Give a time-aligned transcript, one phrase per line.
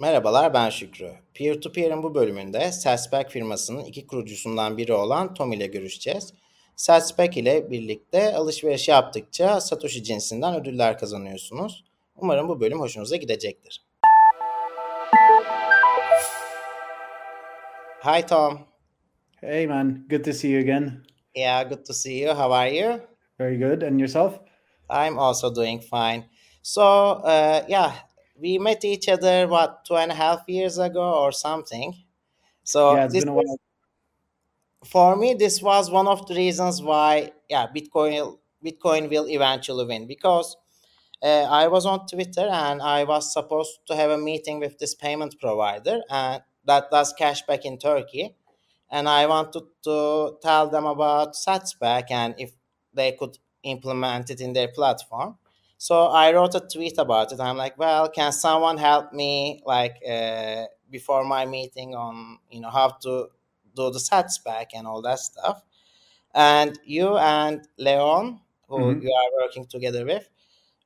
[0.00, 1.12] Merhabalar ben Şükrü.
[1.34, 6.34] Peer-to-Peer'in bu bölümünde Salzback firmasının iki kurucusundan biri olan Tom ile görüşeceğiz.
[6.76, 11.84] Salzback ile birlikte alışveriş yaptıkça Satoshi cinsinden ödüller kazanıyorsunuz.
[12.16, 13.84] Umarım bu bölüm hoşunuza gidecektir.
[18.00, 18.58] Hi Tom.
[19.40, 21.04] Hey man, good to see you again.
[21.34, 22.34] Yeah, good to see you.
[22.34, 23.00] How are you?
[23.40, 23.82] Very good.
[23.82, 24.34] And yourself?
[24.90, 26.24] I'm also doing fine.
[26.62, 26.82] So,
[27.24, 27.92] uh, yeah,
[28.36, 31.94] we met each other what two and a half years ago or something.
[32.64, 33.44] So yeah, this been a while.
[33.44, 33.58] was,
[34.84, 40.06] for me, this was one of the reasons why yeah, Bitcoin Bitcoin will eventually win
[40.06, 40.56] because
[41.22, 41.26] uh,
[41.62, 45.38] I was on Twitter and I was supposed to have a meeting with this payment
[45.40, 48.34] provider and that does cashback in Turkey,
[48.90, 52.52] and I wanted to tell them about Satsback and if
[52.92, 55.36] they could implement it in their platform.
[55.78, 57.40] So I wrote a tweet about it.
[57.40, 62.70] I'm like, well, can someone help me like uh, before my meeting on you know
[62.70, 63.28] how to
[63.76, 65.62] do the Satsback and all that stuff.
[66.34, 69.02] And you and Leon, who Mhm.
[69.02, 70.28] you are working together with,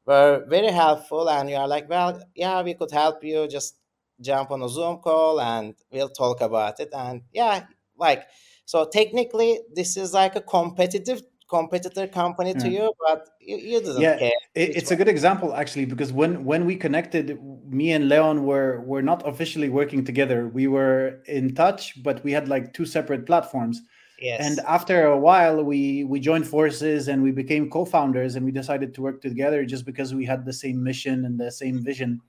[0.07, 1.29] were very helpful.
[1.29, 3.49] And you are like, well, yeah, we could help you.
[3.49, 3.77] Just
[4.21, 6.91] jump on a Zoom call and we'll talk about it.
[6.93, 8.27] And yeah, like
[8.65, 12.81] so technically, this is like a competitive competitor company to Yeah.
[12.83, 14.33] you, but you, you didn't Yeah, care.
[14.55, 18.81] it, it's a good example actually because when when we connected, me and Leon were
[18.83, 20.49] were not officially working together.
[20.49, 23.81] We were in touch, but we had like two separate platforms.
[24.21, 24.41] Yes.
[24.45, 28.95] And after a while, we we joined forces and we became co-founders, and we decided
[28.95, 32.21] to work together just because we had the same mission and the same vision.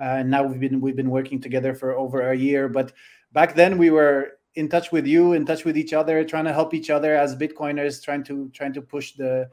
[0.00, 2.68] Uh, and now we've been we've been working together for over a year.
[2.68, 2.92] But
[3.32, 6.52] back then, we were in touch with you, in touch with each other, trying to
[6.52, 9.48] help each other as Bitcoiners, trying to trying to push the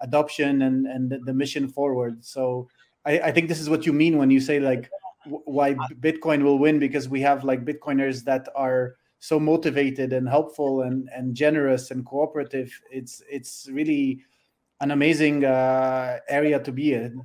[0.00, 2.24] adoption and and the, the mission forward.
[2.24, 2.68] So
[3.04, 4.90] I, I think this is what you mean when you say like
[5.26, 10.82] why Bitcoin will win because we have like Bitcoiners that are so motivated and helpful
[10.82, 12.70] and and generous and cooperative.
[12.90, 14.20] It's it's really
[14.80, 17.24] an amazing uh, area to be in.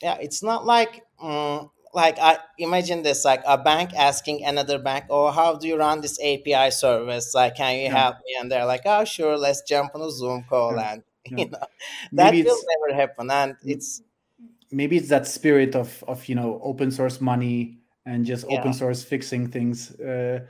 [0.00, 5.06] yeah, it's not like um, like I imagine this like a bank asking another bank,
[5.10, 7.34] "Oh, how do you run this API service?
[7.34, 7.90] Like, can you Yeah.
[7.90, 10.92] help me?" And they're like, "Oh, sure, let's jump on a Zoom call." Yeah.
[10.92, 11.38] And Yeah.
[11.38, 11.58] you know
[12.16, 13.30] that Maybe will never happen.
[13.30, 14.02] And it's
[14.70, 19.02] maybe it's that spirit of of you know open source money and just open source
[19.02, 20.40] fixing things uh,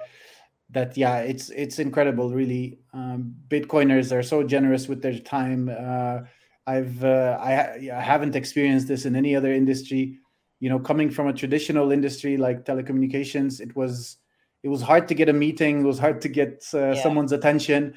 [0.71, 6.21] that yeah it's it's incredible really um, bitcoiners are so generous with their time uh,
[6.67, 10.19] i've uh, I, I haven't experienced this in any other industry
[10.61, 14.19] you know coming from a traditional industry like telecommunications it was
[14.63, 17.03] it was hard to get a meeting it was hard to get uh, yeah.
[17.03, 17.95] someone's attention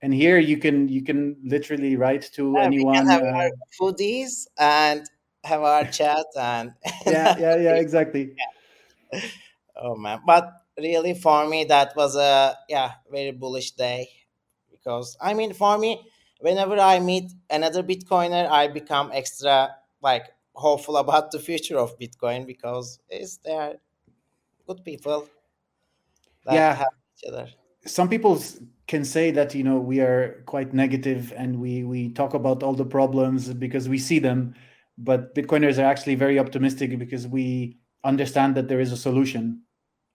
[0.00, 3.26] and here you can you can literally write to Yeah, we can anyone have uh,
[3.26, 3.50] our
[3.80, 5.02] foodies and
[5.44, 6.72] have our chat and
[7.06, 8.34] yeah yeah yeah exactly
[9.78, 10.20] oh man.
[10.26, 14.08] But really, for me, that was a yeah very bullish day
[14.70, 16.02] because I mean, for me,
[16.40, 20.26] whenever I meet another Bitcoiner, I become extra like
[20.58, 23.76] hopeful about the future of Bitcoin because it's there.
[24.66, 25.28] Good people
[26.44, 26.74] that yeah.
[26.74, 27.48] help each other.
[27.86, 28.38] some people
[28.86, 32.74] can say that you know we are quite negative and we we talk about all
[32.74, 34.54] the problems because we see them
[34.98, 39.62] but bitcoiners are actually very optimistic because we understand that there is a solution.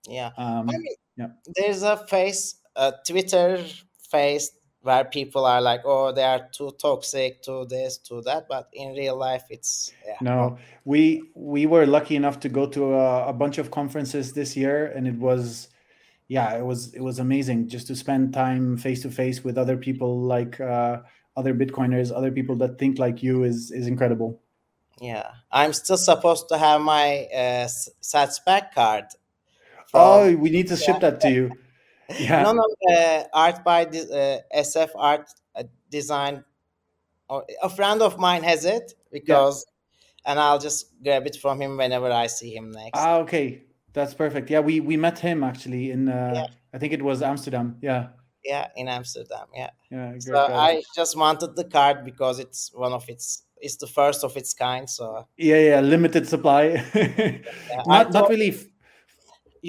[0.06, 0.84] Yeah, I um mean,
[1.16, 1.28] yeah.
[1.56, 3.64] there's a face, a Twitter
[4.10, 4.50] face
[4.84, 8.92] where people are like, oh, they are too toxic, to this, to that, but in
[8.92, 10.58] real life, it's yeah, no.
[10.84, 14.86] We we were lucky enough to go to a, a bunch of conferences this year
[14.86, 15.68] and it was
[16.28, 19.76] yeah it was it was amazing just to spend time face to face with other
[19.76, 21.00] people like uh
[21.36, 24.40] other bitcoiners other people that think like you is is incredible.
[25.00, 29.06] Yeah, I'm still supposed to have my uh, s- Satsback card
[29.86, 31.50] from oh we need to ship yeah, that to you
[32.18, 36.44] yeah no, no, uh, art by uh, SF Art uh, Design.
[37.28, 39.64] Or a friend of mine has it yeah because,
[40.26, 42.90] and I'll just grab it from him whenever I see him next.
[42.94, 43.62] Ah, okay,
[43.92, 44.50] that's perfect.
[44.50, 47.78] Yeah, we we met him actually in Yeah, uh, I think it was Amsterdam.
[47.80, 48.08] Yeah,
[48.44, 49.46] yeah, in Amsterdam.
[49.54, 49.70] Yeah.
[49.90, 50.52] yeah, So guy.
[50.52, 54.52] I just wanted the card because it's one of its, it's the first of its
[54.52, 54.88] kind.
[54.88, 56.84] So Yeah, yeah, limited supply.
[56.94, 58.54] yeah, not not really.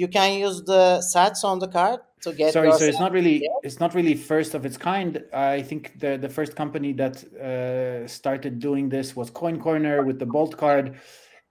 [0.02, 3.38] You can use the Sats on the card to get Sorry, so it's not really
[3.38, 3.60] there.
[3.66, 5.10] it's not really first of its kind.
[5.32, 7.16] I think the the first company that
[7.50, 10.86] uh, started doing this was Coin Corner with the Bolt card,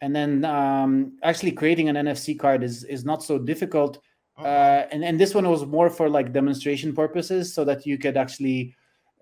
[0.03, 0.91] and then um,
[1.29, 3.93] actually creating an NFC card is is not so difficult.
[4.37, 4.45] Mhm.
[4.45, 8.17] Uh, and and this one was more for like demonstration purposes, so that you could
[8.25, 8.61] actually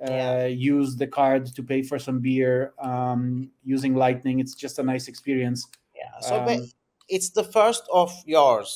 [0.01, 0.43] Yeah.
[0.43, 2.55] uh, use the card to pay for some beer
[2.89, 3.23] um,
[3.73, 4.35] using Lightning.
[4.43, 5.59] It's just a nice experience.
[6.01, 6.13] Yeah.
[6.27, 6.59] So Um,
[7.15, 8.69] it's the first of yours.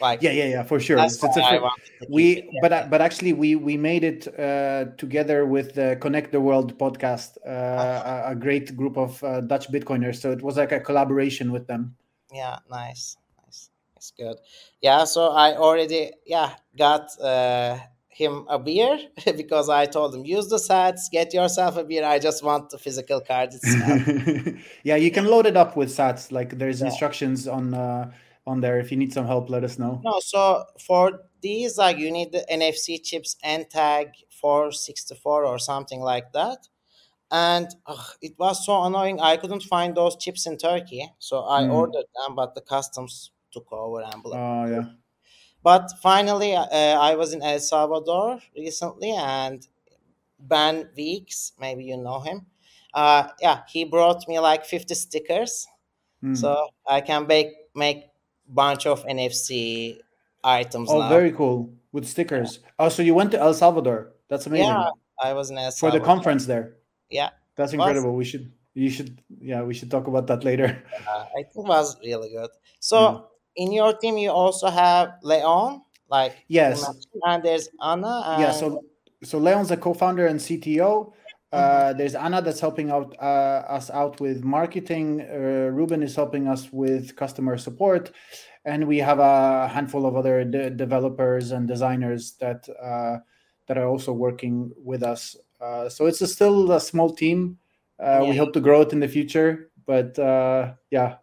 [0.00, 0.96] Like yeah, yeah, yeah, for sure.
[0.96, 2.44] that's It's, it's a why I fir- wanted to keep we it.
[2.60, 7.36] but but actually we we made it uh, together with the Connect the World podcast,
[7.46, 10.20] uh, a, a great group of uh, Dutch Bitcoiners.
[10.20, 11.94] So it was like a collaboration with them.
[12.32, 13.70] Yeah, nice, nice.
[13.96, 14.36] It's good.
[14.82, 18.98] Yeah, so I already yeah got uh, him a beer
[19.36, 22.04] because I told him use the sats, get yourself a beer.
[22.04, 24.02] I just want the physical card itself.
[24.82, 26.30] yeah, you can load it up with Sats.
[26.32, 26.86] Like there's Yeah.
[26.86, 28.10] instructions on uh,
[28.46, 28.78] on there.
[28.78, 30.00] If you need some help, let us know.
[30.04, 36.32] no, so for these like you need the NFC chips NTAG 464 or something like
[36.32, 36.58] that.
[37.30, 39.20] And ugh, it was so annoying.
[39.20, 41.72] I couldn't find those chips in Turkey, so I Mm.
[41.72, 44.42] ordered them, but the customs took over and blocked.
[44.42, 44.84] Oh yeah.
[45.62, 46.66] But finally, uh,
[47.00, 49.66] I was in El Salvador recently, and
[50.38, 52.46] Ben Weeks, maybe you know him.
[52.94, 55.66] Uh, yeah, he brought me like 50 stickers,
[56.22, 56.36] Mm.
[56.36, 58.04] so I can make make
[58.48, 59.98] bunch of NFC
[60.42, 61.08] items Oh, now.
[61.08, 62.60] very cool with stickers.
[62.78, 64.12] Oh, so you went to El Salvador?
[64.28, 64.66] That's amazing.
[64.68, 64.90] yeah,
[65.22, 66.76] I was in El For the conference there.
[67.10, 68.14] Yeah, That's was- incredible.
[68.14, 70.82] We should you should yeah we should talk about that later.
[71.08, 72.50] I think it was really good.
[72.80, 72.98] So
[73.56, 73.64] Yeah.
[73.64, 76.84] in your team, you also have Leon, like Yes.
[77.22, 78.22] and there's Anna.
[78.26, 78.82] And, yeah so
[79.22, 81.12] so leon's a co-founder and cto
[81.54, 85.20] uh, there's anna that's helping out uh, us out with marketing.
[85.20, 88.10] Uh, ruben is helping us with customer support.
[88.66, 93.18] And we have a handful of other de- developers and designers that uh,
[93.66, 95.36] that are also working with us.
[95.60, 97.58] Uh, so it's a still a small team.
[97.98, 101.16] Uh, we hope to grow it in the future but uh, yeah.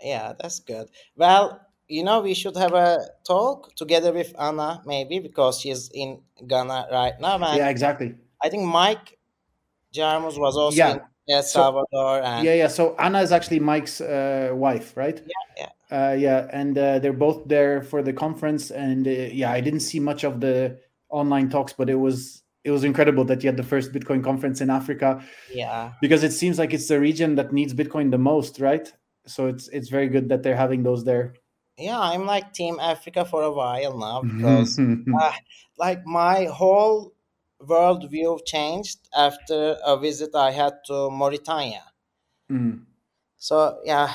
[0.00, 0.88] Yeah, that's good.
[1.16, 6.22] Well, you know, we should have a talk together with Anna, maybe because she's in
[6.46, 7.36] Ghana right now.
[7.54, 8.14] Yeah exactly.
[8.42, 9.18] I think Mike
[9.94, 10.92] Jarmus was also Yeah.
[10.94, 12.22] in El So- Salvador.
[12.22, 15.22] and yeah yeah so anna is actually mike's uh, wife right
[15.56, 15.68] yeah.
[15.96, 19.80] uh, yeah and uh, they're both there for the conference and uh, yeah i didn't
[19.90, 20.76] see much of the
[21.10, 24.60] online talks but it was it was incredible that you had the first bitcoin conference
[24.60, 25.22] in africa
[25.54, 28.92] yeah, because it seems like it's the region that needs bitcoin the most right
[29.26, 31.34] so it's it's very good that they're having those there
[31.78, 34.78] yeah, I'm like Team Africa for a while now because,
[35.22, 35.32] uh,
[35.78, 37.14] like, my whole
[37.62, 41.84] worldview changed after a visit I had to Mauritania.
[42.50, 42.86] Mm,
[43.36, 44.12] So yeah,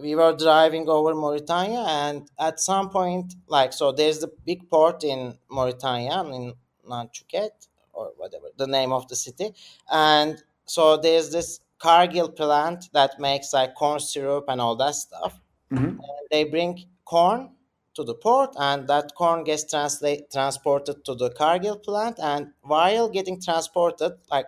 [0.00, 5.02] we were driving over Mauritania, and at some point, like, so there's the big port
[5.04, 6.54] in Mauritania, in
[6.88, 9.52] Nanchuket or whatever the name of the city,
[9.90, 15.40] and so there's this Cargill plant that makes like corn syrup and all that stuff.
[15.70, 15.98] mhm.
[16.30, 17.55] They bring corn
[17.96, 23.08] to the port, and that corn gets translate transported to the Cargill plant, and while
[23.10, 24.46] getting transported, like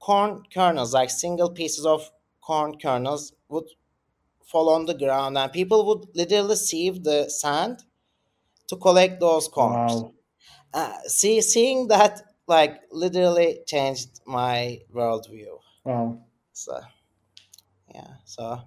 [0.00, 2.10] corn kernels, like single pieces of
[2.42, 3.68] corn kernels, would
[4.44, 7.84] fall on the ground, and people would literally sieve the sand
[8.68, 10.04] to collect those corns.
[10.04, 10.12] wow
[10.74, 15.60] Uh, see, seeing that like literally changed my worldview.
[15.84, 16.18] wow
[16.52, 16.80] So,
[17.94, 18.60] yeah, so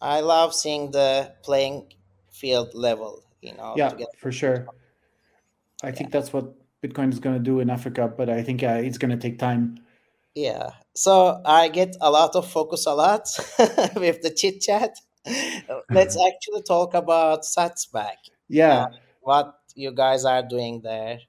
[0.00, 1.92] I love seeing the playing
[2.30, 3.22] field level.
[3.44, 4.66] You know, yeah for sure
[5.82, 8.80] i think that's what bitcoin is going to do in africa but i think uh,
[8.82, 9.78] it's going to take time
[10.34, 10.70] Yeah.
[10.94, 13.28] So I get a lot of focus a lot
[13.96, 14.98] with the chit chat.
[15.90, 18.18] Let's actually talk about Satsback.
[18.48, 18.86] yeah
[19.20, 21.20] What you guys are doing there.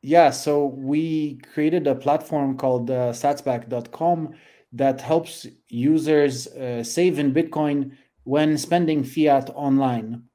[0.00, 4.34] Yeah, so we created a platform called uh, satsback.com
[4.72, 10.27] that helps users uh, save in Bitcoin when spending fiat online.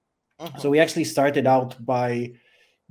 [0.43, 0.59] Mhm.
[0.59, 2.33] So we actually started out by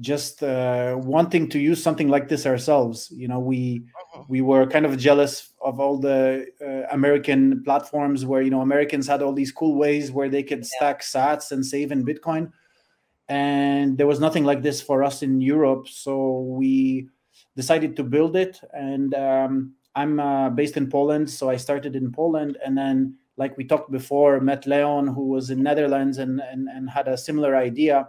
[0.00, 3.10] just uh, wanting to use something like this ourselves.
[3.14, 4.24] You know, we Mhm.
[4.28, 9.06] we were kind of jealous of all the uh, American platforms where you know Americans
[9.06, 12.52] had all these cool ways where they could stack Sats and save in Bitcoin,
[13.28, 15.88] and there was nothing like this for us in Europe.
[15.88, 17.08] So we
[17.56, 22.12] decided to build it, and um, I'm uh, based in Poland, so I started in
[22.12, 26.68] Poland, and then like we talked before, met Leon who was in Netherlands and and,
[26.68, 28.06] and had a similar idea.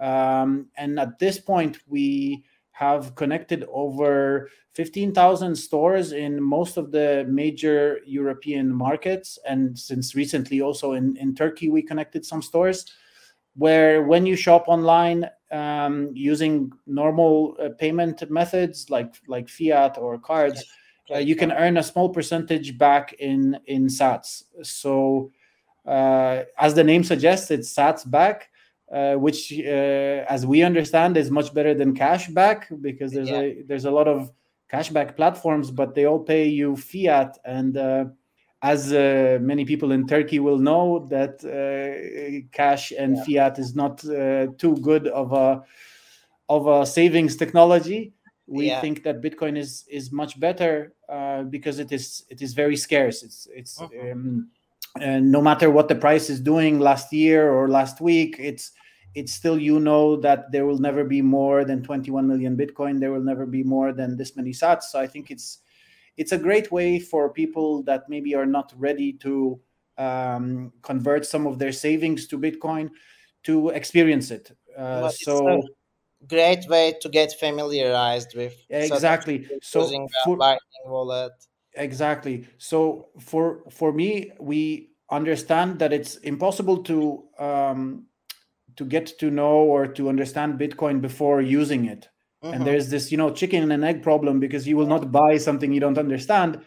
[0.00, 2.44] Um, and at this point, we
[2.78, 9.36] have connected over 15,000 stores in most of the major European markets.
[9.44, 12.86] And since recently, also in, in Turkey, we connected some stores
[13.56, 20.16] where when you shop online um, using normal uh, payment methods like, like fiat or
[20.16, 20.64] cards,
[21.12, 24.44] uh, you can earn a small percentage back in, in sats.
[24.62, 25.30] So,
[25.86, 28.50] uh, as the name suggests, it's sats back
[28.92, 33.40] uh, which, uh, as we understand, is much better than cash back because there's Yeah.
[33.40, 34.30] a there's a lot of
[34.72, 38.04] cashback platforms, but they all pay you fiat, and uh,
[38.62, 43.24] as uh, many people in Turkey will know, that uh, cash and yeah.
[43.24, 45.62] fiat is not uh, too good of a
[46.48, 48.14] of a savings technology.
[48.48, 48.80] We yeah.
[48.80, 53.22] think that Bitcoin is is much better uh, because it is it is very scarce.
[53.22, 54.12] It's it's uh-huh.
[54.12, 54.48] um,
[55.00, 58.72] and no matter what the price is doing last year or last week, it's
[59.14, 62.98] it's still you know that there will never be more than 21 million Bitcoin.
[62.98, 64.84] There will never be more than this many Sats.
[64.84, 65.58] So I think it's
[66.16, 69.60] it's a great way for people that maybe are not ready to
[69.98, 72.88] um, convert some of their savings to Bitcoin
[73.44, 74.56] to experience it.
[74.76, 75.62] Uh, so
[76.26, 79.46] great way to get familiarized with exactly.
[79.62, 81.32] so using for, lightning wallet.
[81.74, 82.46] Exactly.
[82.58, 88.06] So for for me we understand that it's impossible to um
[88.76, 92.08] to get to know or to understand bitcoin before using it.
[92.42, 92.54] Mm-hmm.
[92.54, 95.72] and there's this you know chicken and egg problem because you will not buy something
[95.72, 96.60] you don't understand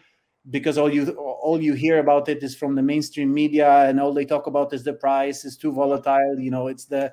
[0.50, 4.12] because all you all you hear about it is from the mainstream media and all
[4.12, 7.10] they talk about is the price is too volatile you know it's the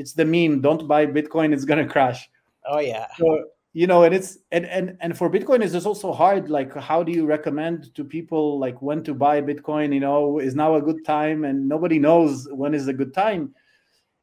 [0.00, 2.28] it's the meme don't buy bitcoin it's gonna crash.
[2.66, 3.06] Oh yeah.
[3.18, 7.02] So, you know and it's and and and for bitcoin is also hard like how
[7.02, 10.82] do you recommend to people like when to buy bitcoin you know is now a
[10.82, 13.54] good time and nobody knows when is a good time.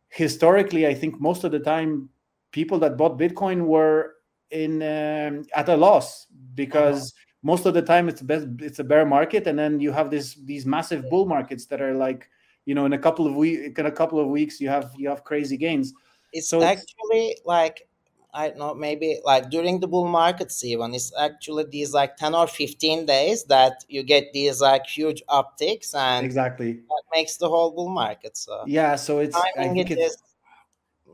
[0.10, 2.10] Historically i think most of the time
[2.52, 4.16] people that bought bitcoin were
[4.52, 7.38] in um, at a loss because uh-huh.
[7.44, 10.36] most of the time it's best it's a bear market and then you have this
[10.46, 12.30] these massive bull markets that are like
[12.68, 15.10] you know in a couple of weeks in a couple of weeks you have you
[15.10, 15.94] have crazy gains.
[16.34, 17.88] It's so actually it's, like
[18.34, 22.36] i don't know maybe like during the bull markets even it's actually these like 10
[22.36, 26.74] or 15 days that you get these like huge upticks and exactly.
[26.74, 28.66] that makes the whole bull market so.
[28.68, 30.18] Yeah so it's i, I think it it's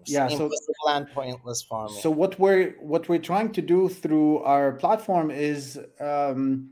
[0.05, 0.49] yeah so
[0.89, 2.01] and pointless for me.
[2.01, 6.71] so what we're what we're trying to do through our platform is um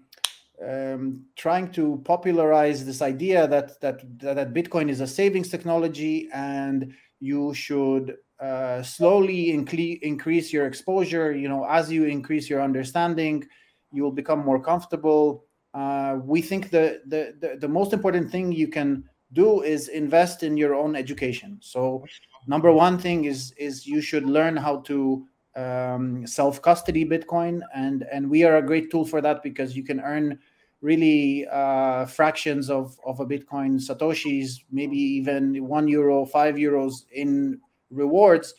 [0.68, 6.94] um, trying to popularize this idea that, that that Bitcoin is a savings technology and
[7.20, 11.32] you should uh, slowly increase your exposure.
[11.32, 13.46] You know, as you increase your understanding,
[13.91, 15.46] you will become more comfortable.
[15.74, 19.03] Uh, we think the, the, the the most important thing you can
[19.34, 21.58] do is invest in your own education.
[21.62, 22.03] So,
[22.48, 25.25] number one thing is is you should learn how to
[25.56, 29.84] um, self custody Bitcoin, and and we are a great tool for that because you
[29.84, 30.39] can earn
[30.82, 37.60] really uh, fractions of, of a Bitcoin Satoshis, maybe even one euro, five euros in
[37.92, 38.56] rewards,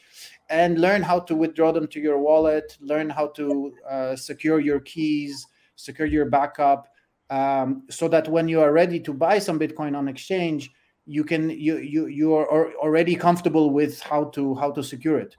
[0.49, 4.81] and learn how to withdraw them to your wallet, learn how to uh, secure your
[4.81, 6.89] keys, secure your backup,
[7.31, 10.71] um, so that when you are ready to buy some Bitcoin on exchange,
[11.07, 15.35] you can you you you are already comfortable with how to how to secure it.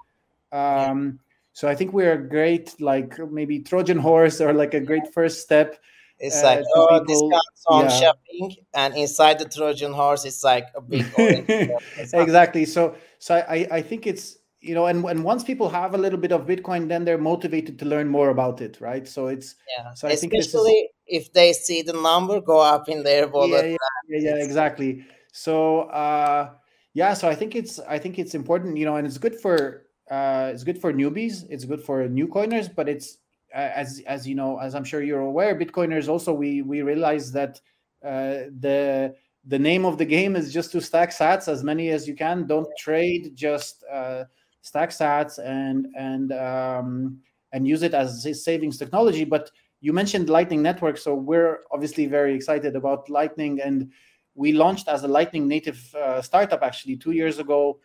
[0.52, 1.20] Um,
[1.54, 5.42] so I think we're a great like maybe Trojan horse or like a great first
[5.42, 5.78] step
[6.24, 8.00] it's uh, like oh, people, discounts on yeah.
[8.00, 11.06] shopping, and inside the Trojan horse, it's like a big.
[12.13, 12.65] exactly.
[12.65, 16.18] So, so I, I think it's you know, and, and once people have a little
[16.18, 19.06] bit of Bitcoin, then they're motivated to learn more about it, right?
[19.06, 19.94] So it's yeah.
[19.94, 23.65] So I especially if they see the number go up in their wallet.
[23.65, 23.77] Yeah,
[24.08, 25.06] yeah, yeah, yeah exactly.
[25.34, 26.51] So uh,
[26.94, 29.88] yeah, so I think it's I think it's important, you know, and it's good for
[30.10, 33.18] uh, it's good for newbies, it's good for new coiners, but it's
[33.53, 37.62] as as you know, as I'm sure you're aware, Bitcoiners also we we realize that
[38.03, 42.07] uh, the the name of the game is just to stack Sats as many as
[42.07, 42.48] you can.
[42.48, 44.24] Don't trade, just uh,
[44.62, 47.19] stack Sats and and um,
[47.51, 49.24] and use it as savings technology.
[49.24, 53.91] But you mentioned Lightning Network, so we're obviously very excited about Lightning, and
[54.33, 57.79] we launched as a Lightning native uh, startup actually two years ago.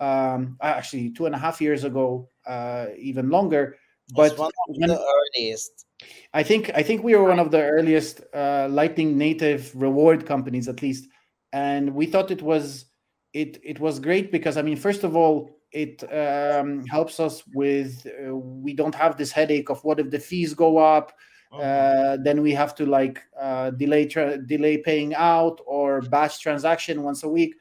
[0.00, 3.78] Um, actually, two and a half years ago, uh, even longer
[4.12, 5.86] but one of when, the earliest.
[6.32, 10.68] I think I think we were one of the earliest uh, Lightning native reward companies,
[10.68, 11.08] at least,
[11.52, 12.86] and we thought it was
[13.32, 18.06] it it was great because I mean, first of all, it um, helps us with
[18.06, 21.12] uh, we don't have this headache of what if the fees go up.
[21.52, 21.62] Uh-huh.
[21.62, 27.02] Uh, then we have to like uh, delay tra- delay paying out or batch transaction
[27.02, 27.54] once a week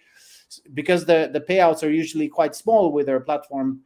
[0.74, 3.82] because the the payouts are usually quite small with our platform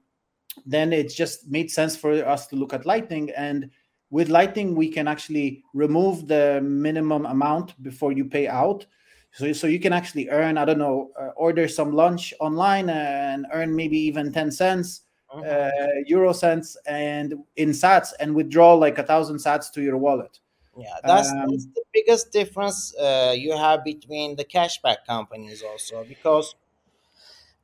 [0.66, 3.32] then it just made sense for us to look at Lightning.
[3.36, 3.70] And
[4.10, 8.86] with Lightning, we can actually remove the minimum amount before you pay out.
[9.32, 13.46] So, so you can actually earn, I don't know, uh, order some lunch online and
[13.54, 15.42] earn maybe even 10 cents, uh-huh.
[15.42, 20.40] uh, euro cents, and in sats and withdraw like a thousand sats to your wallet.
[20.78, 26.04] Yeah, that's, um, that's the biggest difference uh, you have between the cashback companies also
[26.04, 26.56] because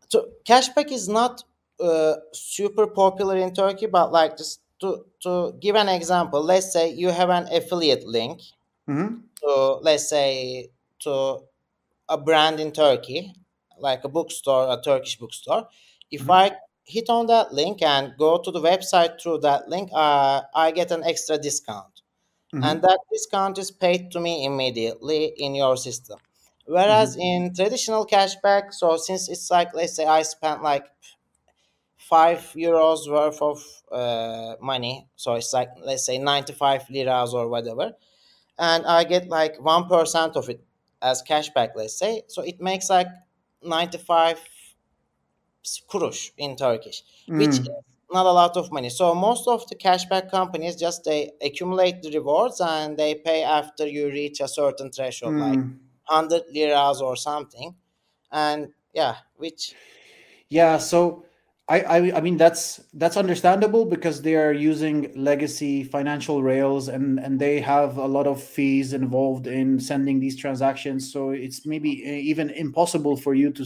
[0.10, 1.44] so cashback is not
[1.84, 6.90] uh, super popular in Turkey, but like just to to give an example, let's say
[6.92, 8.42] you have an affiliate link
[8.88, 11.40] hmm to let's say to
[12.10, 13.34] a brand in Turkey,
[13.80, 15.70] like a bookstore, a Turkish bookstore.
[16.12, 16.30] If Mhm.
[16.30, 16.54] I
[16.86, 20.92] hit on that link and go to the website through that link, uh, I get
[20.92, 22.02] an extra discount,
[22.54, 22.64] Mhm.
[22.64, 26.20] and that discount is paid to me immediately in your system.
[26.66, 30.88] Whereas in traditional cashback, so since it's like let's say I spent like
[32.10, 37.48] five euros worth of uh, money, so it's like let's say ninety five liras or
[37.50, 37.94] whatever,
[38.60, 40.64] and I get like one percent of it
[41.02, 42.24] as cashback, let's say.
[42.28, 43.08] So it makes like
[43.64, 44.40] ninety five
[45.90, 47.04] kurush in Turkish,
[47.36, 47.84] which is Mm.
[48.12, 48.90] not a lot of money.
[48.90, 53.88] So most of the cashback companies just they accumulate the rewards and they pay after
[53.88, 55.80] you reach a certain threshold, like Mm.
[56.04, 57.76] hundred liras or something,
[58.32, 59.76] and yeah, which
[60.50, 61.26] Yeah, so
[61.70, 67.20] I, I I mean that's that's understandable because they are using legacy financial rails and
[67.20, 71.12] and they have a lot of fees involved in sending these transactions.
[71.14, 73.66] So it's maybe e- even impossible for you to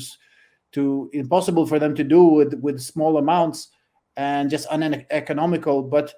[0.73, 3.69] to impossible for them to do with with small amounts
[4.15, 5.81] and just uneconomical.
[5.81, 6.13] But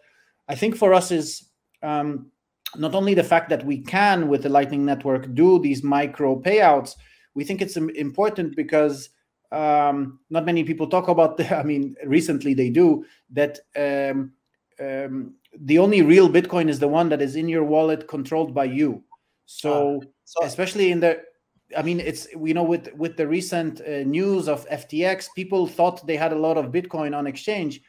[0.49, 1.49] I think for us is
[1.81, 2.29] um,
[2.75, 6.95] not only the fact that we can with the Lightning Network do these micro payouts.
[7.35, 9.09] We think it's important because
[9.51, 14.31] um, not many people talk about the, i mean recently they do that um,
[14.79, 18.65] um, the only real bitcoin is the one that is in your wallet controlled by
[18.65, 19.03] you.
[19.45, 21.23] So so especially in the
[21.75, 26.05] i mean it's we know with with the recent uh, news of ftx people thought
[26.05, 27.81] they had a lot of bitcoin on exchange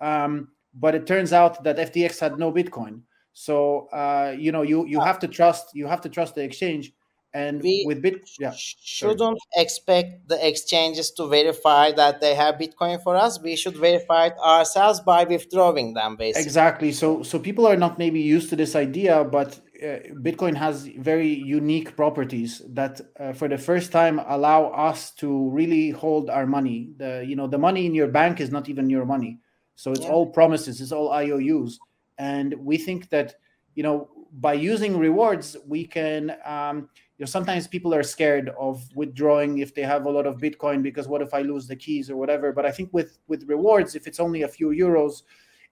[0.00, 3.00] um, but it turns out that ftx had no bitcoin.
[3.32, 6.92] So uh, you know you you have to trust you have to trust the exchange
[7.34, 12.54] and we with bit yeah sh- shouldn't expect the exchanges to verify that they have
[12.56, 13.40] Bitcoin for us.
[13.40, 16.42] We should verify it ourselves by withdrawing them, basically.
[16.44, 16.92] Exactly.
[16.92, 21.28] So so people are not maybe used to this idea, but uh, Bitcoin has very
[21.28, 26.90] unique properties that, uh, for the first time, allow us to really hold our money.
[26.96, 29.38] The you know the money in your bank is not even your money,
[29.74, 30.12] so it's Yeah.
[30.12, 31.78] all promises, it's all IOUs,
[32.16, 33.34] and we think that
[33.74, 36.34] you know by using rewards we can.
[36.46, 40.38] Um, you know, sometimes people are scared of withdrawing if they have a lot of
[40.38, 42.52] Bitcoin because what if I lose the keys or whatever.
[42.52, 45.22] But I think with with rewards, if it's only a few euros,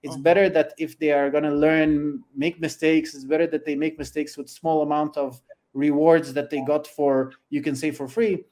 [0.05, 0.23] it's Mhm.
[0.23, 3.97] better that if they are going to learn make mistakes it's better that they make
[3.97, 5.41] mistakes with small amount of
[5.73, 8.45] rewards that they got for you can say for free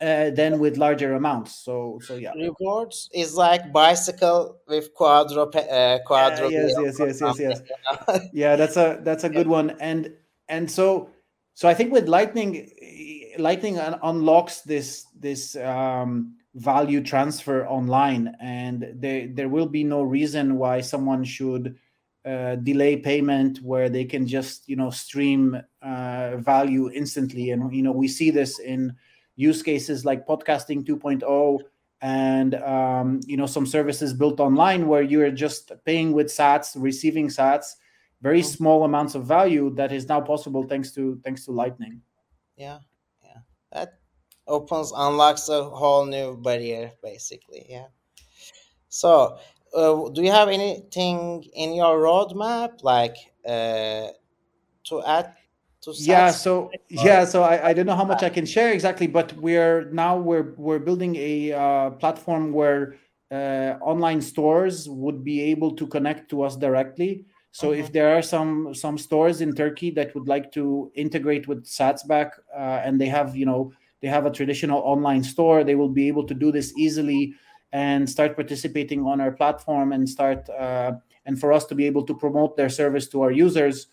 [0.00, 5.98] uh, than with larger amounts so so yeah Rewards is like bicycle with quadro uh,
[6.08, 7.60] quadro yes wheels yes yes yes yes.
[7.68, 8.20] You know?
[8.32, 10.12] yeah that's a that's a good one and
[10.48, 11.10] and so
[11.58, 12.50] so i think with lightning
[13.38, 20.02] lightning un- unlocks this this um value transfer online and there there will be no
[20.02, 21.76] reason why someone should
[22.28, 27.50] uh, delay payment where they can just you know stream uh, value instantly.
[27.52, 28.94] And you know we see this in
[29.36, 31.60] use cases like podcasting 2.0
[32.02, 37.28] and um, you know some services built online where you're just paying with sats receiving
[37.28, 37.76] sats
[38.20, 42.00] very small amounts of value that is now possible thanks to thanks to lightning
[42.58, 42.78] yeah,
[43.22, 43.40] yeah.
[43.72, 44.00] That
[44.48, 47.66] opens unlocks a whole new barrier, basically.
[47.68, 47.86] Yeah.
[48.88, 49.38] So,
[49.74, 54.08] uh, do you have anything in your roadmap, like uh,
[54.84, 55.34] to add
[55.80, 58.72] to yeah so Or yeah so I, I don't know how much i can share
[58.72, 62.96] exactly but we're now we're we're building a uh, platform where
[63.30, 67.92] uh, online stores would be able to connect to us directly so if Mhm.
[67.92, 72.80] there are some some stores in turkey that would like to integrate with satsback uh,
[72.84, 76.24] and they have you know they have a traditional online store they will be able
[76.26, 77.32] to do this easily
[77.72, 80.92] and start participating on our platform and start uh,
[81.26, 83.88] and for us to be able to promote their service to our users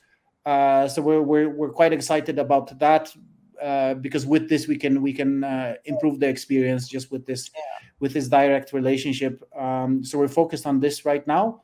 [0.46, 3.14] uh, so we're, we're we're quite excited about that
[3.62, 7.50] uh, because with this we can we can uh, improve the experience just with this
[8.00, 9.42] with this direct relationship.
[9.58, 11.64] Um, so we're focused on this right now,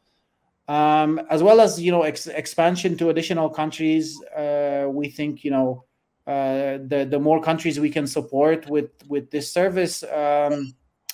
[0.71, 4.05] um, as well as you know ex- expansion to additional countries.
[4.43, 5.83] Uh, we think you know
[6.27, 10.73] uh, the the more countries we can support with with this service, um,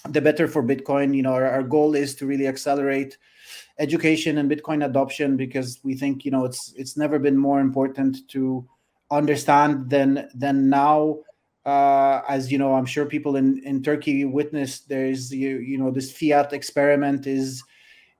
[0.10, 1.16] the better for Bitcoin.
[1.16, 3.18] You know our, our goal is to really accelerate
[3.80, 8.28] education and bitcoin adoption because we think you know it's it's never been more important
[8.28, 8.68] to
[9.12, 11.18] understand than than now
[11.66, 15.92] uh, as you know i'm sure people in in turkey witnessed there's you, you know
[15.92, 17.64] this fiat experiment is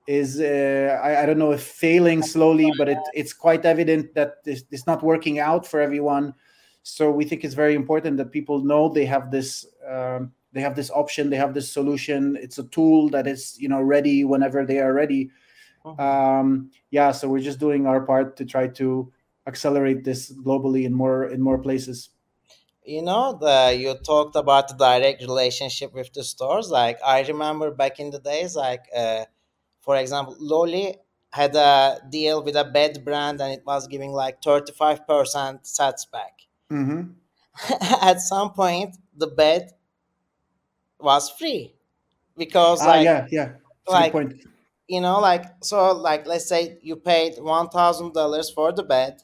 [0.08, 4.42] is uh, I, I don't know if failing slowly but it, it's quite evident that
[4.44, 6.34] this, it's not working out for everyone.
[6.82, 10.74] So we think it's very important that people know they have this um, they have
[10.76, 12.36] this option they have this solution.
[12.40, 15.30] It's a tool that is you know ready whenever they are ready.
[15.84, 16.00] Mhm.
[16.00, 19.12] um, yeah so we're just doing our part to try to
[19.46, 22.10] accelerate this globally in more in more places.
[22.84, 26.70] You know the you talked about the direct relationship with the stores.
[26.70, 29.24] Like i remember back in the days like uh,
[29.80, 30.94] for example Lolli
[31.32, 36.40] had a deal with a bed brand and it was giving like 35% sats back
[36.70, 37.02] mm-hmm.
[38.02, 39.70] at some point the bed
[41.00, 41.74] was free
[42.36, 43.48] because ah, like yeah yeah
[43.86, 44.34] like point
[44.88, 49.22] you know like so like let's say you paid $1000 for the bed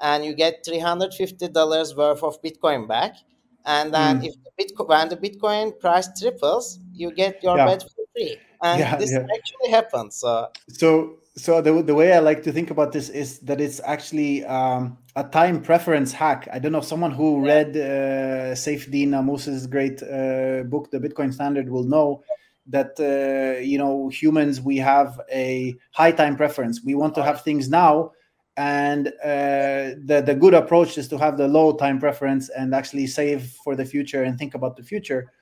[0.00, 3.16] and you get $350 worth of bitcoin back
[3.64, 4.26] and then Mm.
[4.28, 7.66] if the bitcoin when the bitcoin price triples you get your Yeah.
[7.66, 9.26] bed for free and Yeah, this yeah.
[9.36, 13.38] actually happens so so so the, the way i like to think about this is
[13.40, 16.48] that it's actually um, a time preference hack.
[16.52, 21.68] I don't know someone who read uh, Saifedean Ammous's great uh, book the bitcoin standard
[21.68, 22.22] will know
[22.66, 26.84] that uh, you know humans we have a high time preference.
[26.84, 28.12] We want to have things now
[28.58, 33.06] and uh, the the good approach is to have the low time preference and actually
[33.06, 35.32] save for the future and think about the future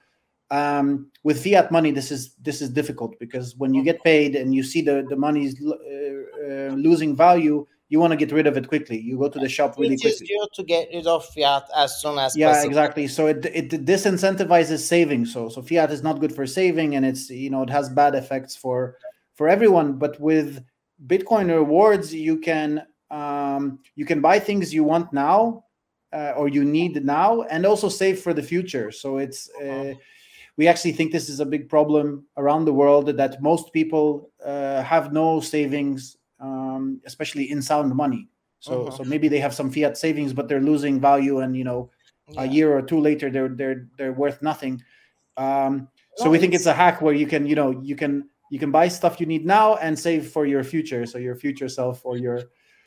[0.50, 4.54] um, with fiat money this is this is difficult because when you get paid and
[4.54, 8.56] you see the the money's uh, uh, losing value you want to get rid of
[8.56, 8.98] it quickly.
[8.98, 10.36] You go to the shop really it is quickly.
[10.54, 12.68] to get rid of fiat as soon as yeah possible.
[12.68, 13.06] exactly.
[13.06, 15.26] So it it disincentivizes saving.
[15.26, 18.14] So so fiat is not good for saving and it's you know it has bad
[18.14, 18.96] effects for
[19.34, 19.98] for everyone.
[19.98, 20.64] But with
[21.06, 25.62] bitcoin rewards you can um you can buy things you want now
[26.12, 28.90] uh, or you need now and also save for the future.
[28.90, 29.94] So it's uh,
[30.56, 34.82] we actually think this is a big problem around the world that most people uh,
[34.82, 38.28] have no savings um, especially in sound money
[38.60, 38.92] so Mhm.
[38.96, 41.90] so maybe they have some fiat savings but they're losing value and you know
[42.28, 42.42] Yeah.
[42.42, 44.82] a year or two later they're they're they're worth nothing
[45.36, 47.96] um so No, we think it's it's- a hack where you can you know you
[47.96, 48.12] can
[48.50, 51.68] you can buy stuff you need now and save for your future so your future
[51.68, 52.38] self or your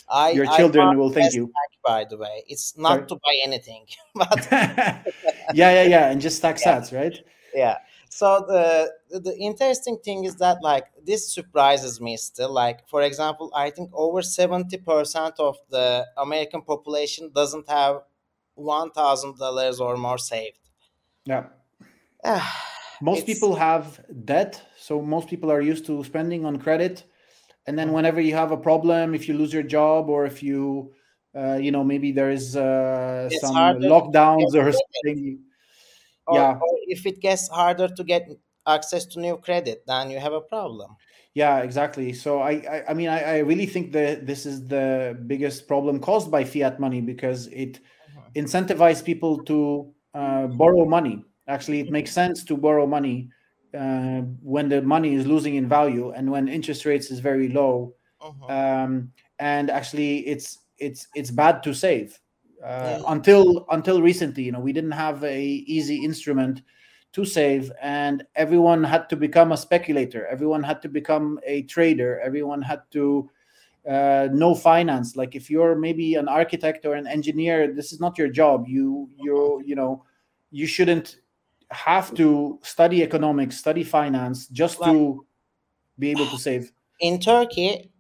[0.10, 3.06] I, your children will thank you hack, by the way it's not Sorry?
[3.08, 4.48] to buy anything but
[5.60, 6.80] yeah yeah yeah and just stack Yeah.
[6.82, 7.18] sats right
[7.54, 7.78] yeah.
[8.10, 13.52] So the the interesting thing is that like this surprises me still like for example
[13.56, 18.02] i think over 70% of the american population doesn't have
[18.56, 20.58] $1000 or more saved.
[21.26, 21.46] Yeah.
[22.24, 22.66] Ah,
[23.02, 27.04] most It's- people have debt so most people are used to spending on credit.
[27.68, 30.94] And then whenever you have a problem if you lose your job or if you
[31.36, 35.40] uh, you know maybe there is uh, some harder lockdowns or something
[36.30, 36.52] or, Yeah.
[36.64, 38.24] or if it gets harder to get
[38.68, 40.96] access to new credit then you have a problem.
[41.34, 42.14] Yeah exactly.
[42.14, 46.00] So i i, I mean I, I really think that this is the biggest problem
[46.00, 47.80] caused by fiat money because it
[48.36, 51.24] incentivizes people to uh, borrow money.
[51.48, 53.30] Actually it makes sense to borrow money
[53.74, 54.22] uh,
[54.54, 57.96] when the money is losing in value and when interest rates is very low.
[58.22, 58.50] Mhm.
[58.52, 62.20] um, and actually it's it's it's bad to save
[62.64, 66.62] uh, until until recently you know we didn't have a easy instrument
[67.12, 70.28] to save and everyone had to become a speculator.
[70.28, 72.20] Everyone had to become a trader.
[72.20, 73.30] Everyone had to
[73.90, 75.16] uh, know finance.
[75.16, 78.68] Like if you're maybe an architect or an engineer this is not your job.
[78.68, 80.04] You you you know
[80.52, 81.18] you shouldn't
[81.72, 85.26] have to study economics study finance just to
[86.00, 86.72] be able to save.
[87.00, 87.92] in Turkey,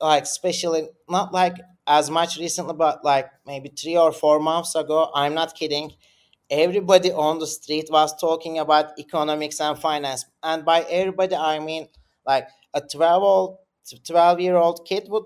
[0.00, 1.54] like especially not like
[1.98, 5.92] as much recently, but like maybe three or four months ago, I'm not kidding.
[6.50, 11.88] Everybody on the street was talking about economics and finance, and by everybody I mean
[12.26, 13.58] like a 12 old
[14.06, 15.24] 12 year old kid would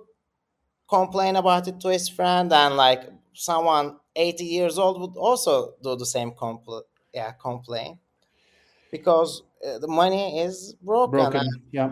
[0.88, 3.03] complain about it to his friend, and like
[3.35, 7.98] someone 80 years old would also do the same compl- yeah complain
[8.90, 11.18] because uh, the money is broken.
[11.18, 11.90] broken and- yeah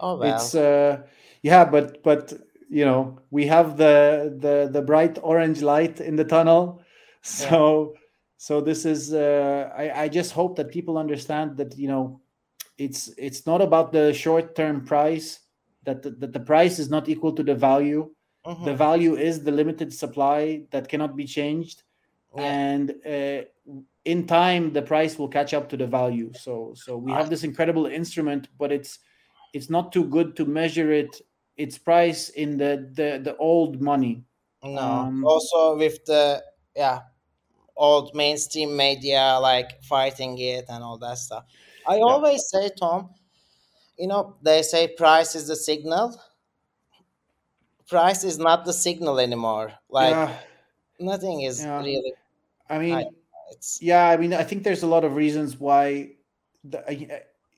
[0.00, 0.34] oh well.
[0.36, 1.02] it's uh
[1.42, 2.32] yeah but but
[2.74, 3.96] you know we have the
[4.44, 6.82] the the bright orange light in the tunnel.
[7.22, 7.94] So
[8.36, 12.20] so this is uh i i just hope that people understand that you know
[12.76, 15.28] it's it's not about the short term price
[15.84, 18.10] that the, that the price is not equal to the value.
[18.64, 21.78] The value is the limited supply that cannot be changed.
[22.36, 22.42] Yeah.
[22.42, 23.40] and uh,
[24.04, 26.28] in time the price will catch up to the value.
[26.44, 28.98] So so we have this incredible instrument but it's
[29.56, 31.12] it's not too good to measure it
[31.56, 34.24] its price in the the, the old money
[34.62, 35.10] No.
[35.10, 36.42] Um, also with the
[36.74, 37.02] yeah
[37.76, 41.44] old mainstream media like fighting it and all that stuff.
[41.86, 43.14] I always say, Tom,
[43.98, 46.20] you know, they say price is the signal.
[47.88, 49.78] Price is not the signal anymore.
[49.88, 50.38] Like yeah
[51.00, 51.78] nothing is Yeah.
[51.78, 52.14] really
[52.70, 53.10] i mean I-
[53.52, 56.16] it's yeah i mean i think there's a lot of reasons why
[56.64, 56.80] the,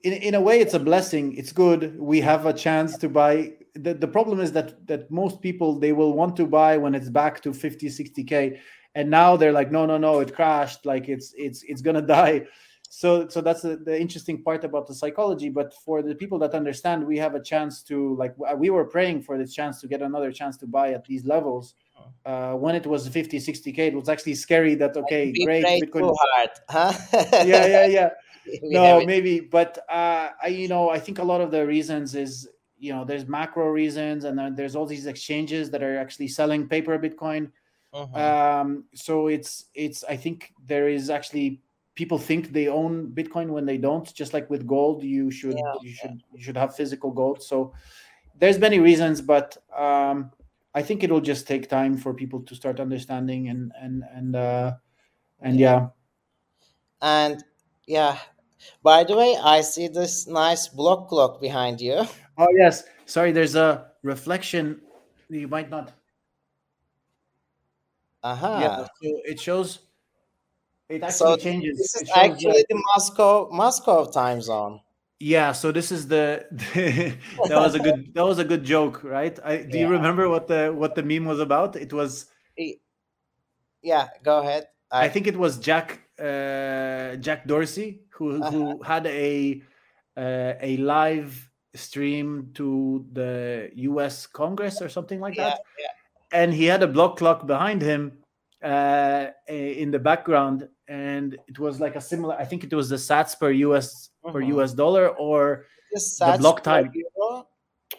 [0.02, 3.54] in, in a way it's a blessing it's good we have a chance to buy
[3.76, 7.08] the, the problem is that that most people they will want to buy when it's
[7.08, 8.58] back to 50 60k
[8.96, 10.84] and now they're like no no no it crashed.
[10.84, 12.46] Like it's it's it's gonna die.
[12.88, 15.50] So so that's the, the interesting part about the psychology.
[15.50, 19.22] But for the people that understand we have a chance to like we were praying
[19.22, 21.74] for this chance to get another chance to buy at these levels.
[22.26, 26.16] Uh, when it was 50 60k it was actually scary that okay great bitcoin too
[26.20, 26.92] hard huh?
[27.44, 28.10] Yeah yeah yeah.
[28.62, 29.40] No maybe.
[29.40, 33.04] But uh, I, you know i think a lot of the reasons is you know
[33.04, 37.50] there's macro reasons and then there's all these exchanges that are actually selling paper bitcoin.
[37.92, 38.60] Uh-huh.
[38.60, 41.62] um, so it's it's i think there is actually
[41.94, 44.12] people think they own bitcoin when they don't.
[44.12, 47.42] Just like with gold you should yeah, you should you should have physical gold.
[47.42, 47.72] So
[48.38, 50.30] there's many reasons but um,
[50.74, 54.72] i think it'll just take time for people to start understanding and and and uh
[55.40, 55.88] and yeah.
[57.02, 57.42] and
[57.86, 58.18] yeah
[58.82, 62.06] by the way i see this nice block clock behind you
[62.38, 62.84] Oh yes.
[63.06, 64.80] Sorry, there's a reflection.
[65.28, 65.92] You might not.
[68.22, 68.46] Aha.
[68.46, 68.60] Uh-huh.
[68.60, 68.84] Yeah.
[69.02, 69.78] So it shows.
[70.88, 71.78] It actually so changes.
[71.78, 74.80] This is actually the Moscow Moscow time zone.
[75.18, 75.52] Yeah.
[75.52, 76.46] So this is the.
[77.48, 78.12] that was a good.
[78.14, 79.38] That was a good joke, right?
[79.44, 79.84] I, do yeah.
[79.84, 81.76] you remember what the what the meme was about?
[81.76, 82.26] It was.
[83.82, 84.08] Yeah.
[84.22, 84.68] Go ahead.
[84.90, 88.50] I, I think it was Jack uh, Jack Dorsey who uh-huh.
[88.50, 89.62] who had a
[90.16, 95.60] uh, a live stream to the US Congress or something like yeah, that.
[95.78, 96.40] Yeah.
[96.40, 98.18] And he had a block clock behind him
[98.62, 100.68] uh, in the background.
[100.88, 104.32] And it was like a similar, I think it was the sats per US uh-huh.
[104.32, 106.90] per US dollar or the block time.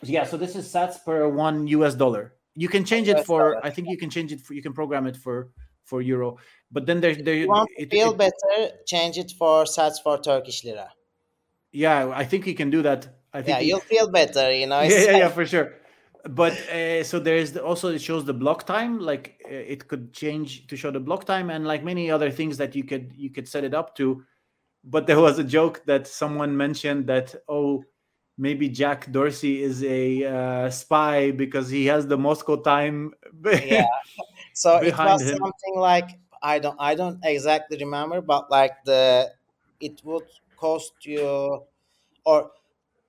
[0.02, 2.34] Yeah, so this is sats per one US dollar.
[2.56, 5.06] You can change it for, I think you can change it for, you can program
[5.06, 5.52] it for
[5.88, 6.38] for euro.
[6.72, 7.36] But then there's there.
[7.36, 8.74] You want it, feel it, better?
[8.86, 10.90] Change it for sats for Turkish lira.
[11.72, 13.08] Yeah, I think you can do that.
[13.34, 14.82] I think yeah, you'll feel better, you know.
[14.82, 15.74] Yeah, yeah, yeah, for sure.
[16.28, 20.12] But uh, so there's the, also it shows the block time, like uh, it could
[20.14, 23.30] change to show the block time, and like many other things that you could you
[23.30, 24.24] could set it up to.
[24.84, 27.84] But there was a joke that someone mentioned that oh
[28.38, 33.14] maybe Jack Dorsey is a uh, spy because he has the Moscow time.
[33.46, 33.86] yeah.
[34.54, 35.38] So it was him.
[35.38, 36.10] something like
[36.42, 39.32] I don't I don't exactly remember, but like the
[39.80, 41.64] it would cost you
[42.26, 42.52] or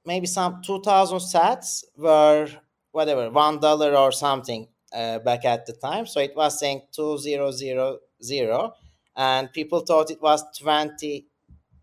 [0.04, 2.48] maybe some 2000 sats were
[2.92, 8.70] whatever one dollar or something uh, back at the time so it was saying 2000
[9.16, 11.26] and people thought it was 20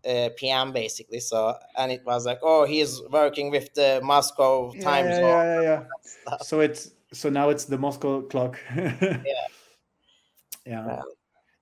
[0.06, 0.72] uh, p.m.
[0.72, 1.20] basically.
[1.20, 5.24] So and it was like, oh, he's working with the Moscow time yeah, zone.
[5.24, 5.82] Yeah, yeah,
[6.28, 6.36] yeah.
[6.42, 8.58] so it's so now it's the Moscow clock.
[8.76, 9.22] yeah.
[10.64, 11.02] Yeah.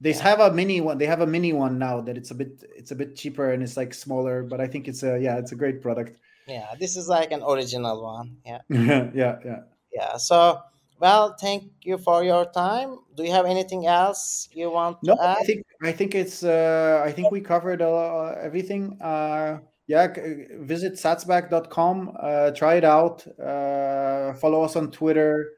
[0.00, 0.22] They yeah.
[0.22, 0.98] have a mini one.
[0.98, 3.62] They have a mini one now that it's a bit it's a bit cheaper and
[3.62, 6.18] it's like smaller, but I think it's a yeah, it's a great product.
[6.46, 8.37] Yeah, this is like an original one.
[8.44, 8.61] Yeah.
[8.68, 9.61] yeah, yeah.
[9.92, 10.16] Yeah.
[10.16, 10.61] So
[11.00, 12.98] well, thank you for your time.
[13.16, 15.38] Do you have anything else you want no, add?
[15.40, 18.98] I think I think it's uh, I think we covered uh, everything.
[19.00, 20.07] Uh, yeah,
[20.61, 25.50] visit satsback.com, uh, try it out, uh, follow us on Twitter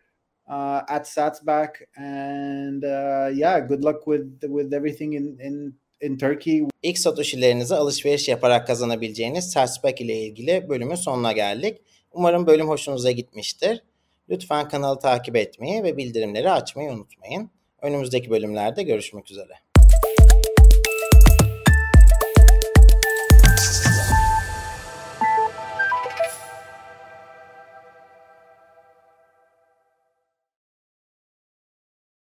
[0.48, 6.68] uh, at satsback, and uh, yeah, good luck with with everything in in in Turkey.
[6.82, 11.78] İlk satoshilerinizi alışveriş yaparak kazanabileceğiniz Satsback ile ilgili bölümün sonuna geldik.
[12.12, 13.82] Umarım bölüm hoşunuza gitmiştir.
[14.30, 17.50] Lütfen kanalı takip etmeyi ve bildirimleri açmayı unutmayın.
[17.82, 19.52] Önümüzdeki bölümlerde görüşmek üzere.